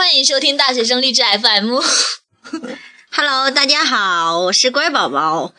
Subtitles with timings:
[0.00, 1.78] 欢迎收听大学生励志 FM。
[3.12, 5.52] Hello，大家好，我是乖宝宝。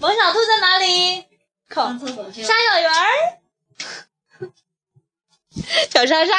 [0.00, 1.26] 萌小兔在哪里？
[1.68, 3.04] 靠，沙小圆儿，
[5.92, 6.32] 小莎莎。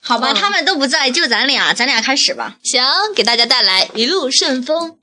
[0.00, 2.56] 好吧，嗯他们都不在，就咱俩，咱俩开始吧。
[2.62, 2.84] 行，
[3.16, 4.96] 给大家带来一路顺风。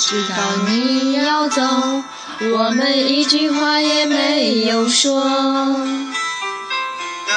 [0.00, 1.62] 知道你要走，
[2.40, 5.20] 我们一句话也没有说。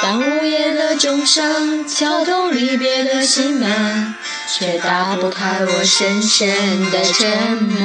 [0.02, 4.14] 当午夜的钟声敲动离别的心门，
[4.48, 7.80] 却打不开我深深的沉默。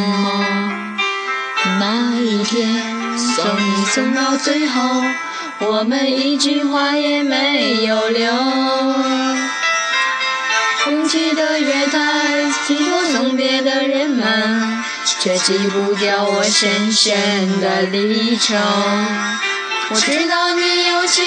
[1.81, 2.83] 那一天
[3.19, 5.03] 送你送到最后，
[5.61, 8.31] 我们一句话也没有留。
[10.89, 14.85] 拥挤的月台，寄托送别的人们，
[15.27, 18.55] 却记不掉我深深的离愁。
[19.91, 21.25] 我知道你有千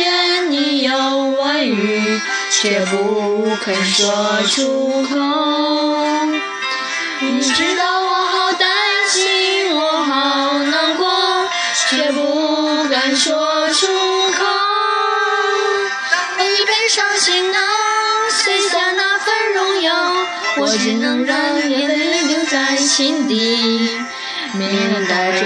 [0.00, 2.18] 言，你有万语，
[2.50, 5.18] 却不肯说出口。
[7.20, 8.70] 你知道我好担
[9.10, 11.46] 心，我好难过，
[11.90, 13.86] 却不敢说出
[14.32, 14.46] 口。
[16.38, 17.60] 当一背上行囊，
[18.30, 19.92] 卸下那份荣耀，
[20.56, 21.36] 我只能让
[21.68, 22.01] 眼泪
[22.82, 23.88] 心底，
[24.54, 25.40] 面带着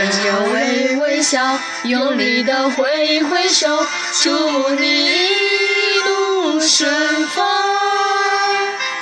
[0.52, 3.86] 微微笑，用力的挥挥手，
[4.22, 6.90] 祝你一路顺
[7.28, 7.46] 风。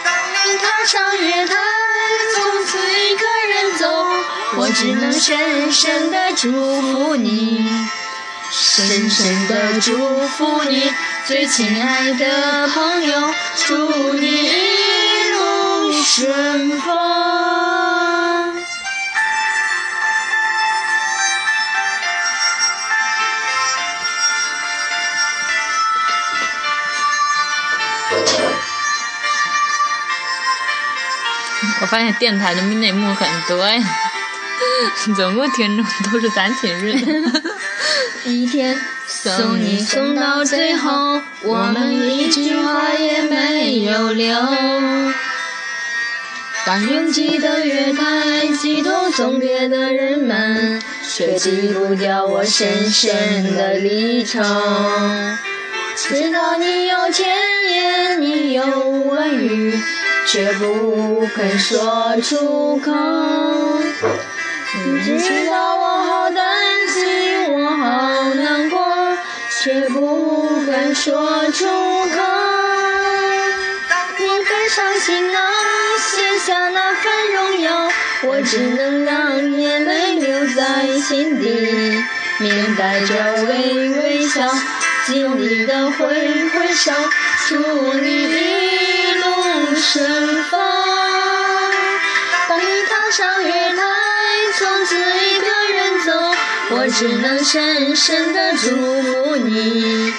[0.04, 0.14] 当
[0.46, 1.54] 你踏上月台，
[2.34, 4.06] 从此一个人走，
[4.56, 7.64] 我只能深深的祝福你。
[8.50, 10.92] 深深的祝福你，
[11.26, 13.34] 最亲爱的朋友，
[13.66, 17.43] 祝你一路顺风。
[31.84, 33.78] 我发现电台的内幕很多呀，
[35.14, 37.42] 总共听众都是咱寝室的。
[38.24, 38.74] 一天
[39.06, 44.34] 送你送到最后，我们一句话也没有留。
[46.64, 54.40] 当拥挤的月台激动送别的人们，却记不掉我深深的离愁。
[55.96, 57.28] 知道你有千
[57.70, 58.64] 言，你有
[59.02, 59.78] 万语，
[60.26, 62.92] 却不肯说出口。
[64.84, 66.44] 你知道我好担
[66.88, 69.16] 心，我好难过，
[69.62, 72.16] 却不敢说出口。
[73.88, 75.42] 当你背上行囊，
[76.00, 77.88] 卸下那份荣耀，
[78.24, 82.02] 我只能让眼泪留在心底，
[82.38, 83.14] 面带着
[83.44, 84.50] 微微笑，
[85.06, 86.92] 尽力的挥挥手，
[87.46, 87.56] 祝
[87.94, 88.26] 你
[89.92, 90.60] 顺风。
[92.48, 93.82] 当你踏上月台，
[94.58, 96.34] 从此一个人走，
[96.70, 100.12] 我只能深深的祝福你，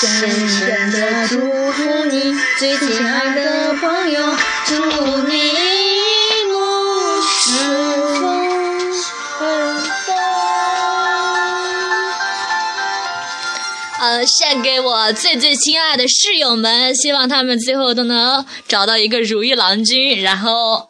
[0.00, 4.36] 深深的祝福你，最亲爱的朋友，
[4.66, 5.49] 祝你
[14.10, 20.88] 呃，献给我最最亲爱的室友们，希望他们最后都能找到一个如意郎君，然后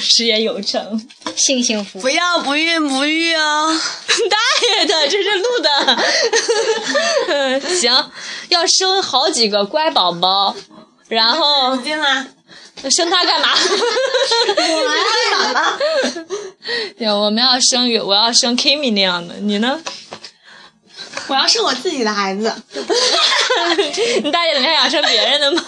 [0.00, 1.00] 事业有成。
[1.36, 3.70] 幸幸福不要不孕不育哦！
[4.28, 4.36] 大
[4.80, 5.96] 爷的，这是录的。
[7.28, 8.10] 嗯 行，
[8.48, 10.56] 要生好几个乖宝宝，
[11.06, 12.26] 然后进来，
[12.90, 13.50] 生他干嘛？
[14.56, 15.78] 我来了。
[16.98, 19.80] 对，我们要生我要生 Kimi 那样的，你呢？
[21.28, 22.52] 我要生我自己的孩子，
[24.22, 25.64] 你大爷，你还想生别人的吗？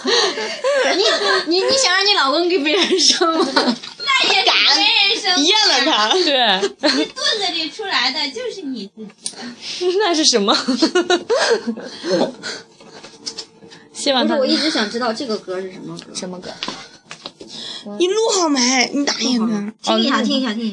[0.95, 1.03] 你
[1.47, 3.45] 你你想让你老公给别人生吗？
[3.53, 6.09] 那也敢别人生咽了他。
[6.13, 6.61] 对，
[6.97, 9.31] 你肚子里出来的就是你自己。
[9.99, 10.55] 那是什么？
[13.93, 16.05] 希望他不是，我一直想知道这个歌是什么歌。
[16.15, 16.49] 什么歌？
[17.97, 18.89] 你录好没？
[18.93, 19.73] 你打印的。
[19.81, 20.67] 听一下，听一下，听一下。